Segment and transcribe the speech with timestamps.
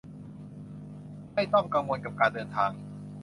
[1.33, 2.71] ไม่ต้องกังวลกับการเดินทาง